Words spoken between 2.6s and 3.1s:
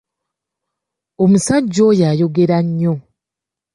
nnyo.